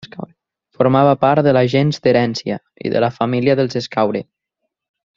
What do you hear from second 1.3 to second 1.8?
de la